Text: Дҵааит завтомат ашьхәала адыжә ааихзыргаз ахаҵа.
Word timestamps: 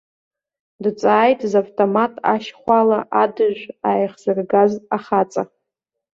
Дҵааит 0.83 1.39
завтомат 1.51 2.13
ашьхәала 2.33 2.99
адыжә 3.21 3.63
ааихзыргаз 3.87 4.71
ахаҵа. 4.95 5.43